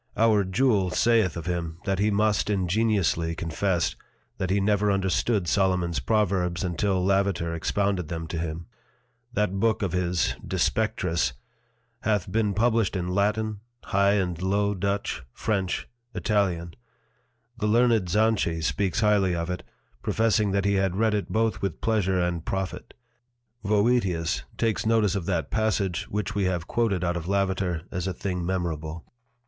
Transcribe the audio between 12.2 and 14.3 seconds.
been published in Latin, High